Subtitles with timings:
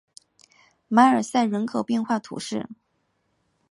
[0.87, 2.67] 马尔赛人口变化图示